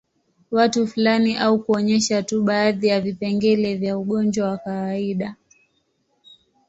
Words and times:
Watu 0.51 0.87
fulani 0.87 1.37
au 1.37 1.59
kuonyesha 1.59 2.23
tu 2.23 2.43
baadhi 2.43 2.87
ya 2.87 3.01
vipengele 3.01 3.75
vya 3.75 3.97
ugonjwa 3.97 4.49
wa 4.49 4.57
kawaida 4.57 5.35